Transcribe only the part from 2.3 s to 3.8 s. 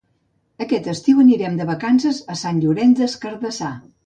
a Sant Llorenç des Cardassar.